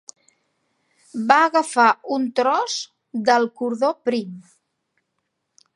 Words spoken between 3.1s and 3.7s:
del